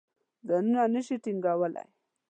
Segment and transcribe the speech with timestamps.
[0.47, 1.87] ځانونه نه شي ټینګولای.